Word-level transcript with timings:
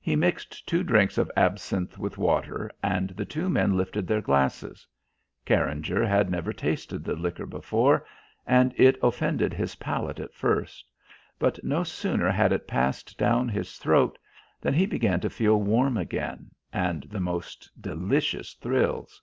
He 0.00 0.14
mixed 0.14 0.68
two 0.68 0.84
drinks 0.84 1.18
of 1.18 1.28
absinthe 1.36 1.98
and 1.98 2.16
water, 2.16 2.70
and 2.84 3.10
the 3.10 3.24
two 3.24 3.48
men 3.50 3.76
lifted 3.76 4.06
their 4.06 4.20
glasses. 4.20 4.86
Carringer 5.44 6.06
had 6.06 6.30
never 6.30 6.52
tasted 6.52 7.02
the 7.02 7.16
liquor 7.16 7.46
before, 7.46 8.06
and 8.46 8.72
it 8.78 8.96
offended 9.02 9.52
his 9.52 9.74
palate 9.74 10.20
at 10.20 10.32
first; 10.36 10.84
but 11.40 11.64
no 11.64 11.82
sooner 11.82 12.30
had 12.30 12.52
it 12.52 12.68
passed 12.68 13.18
down 13.18 13.48
his 13.48 13.76
throat 13.76 14.18
than 14.60 14.72
he 14.72 14.86
began 14.86 15.18
to 15.18 15.28
feel 15.28 15.60
warm 15.60 15.96
again, 15.96 16.52
and 16.72 17.08
the 17.10 17.18
most 17.18 17.68
delicious 17.80 18.54
thrills. 18.54 19.20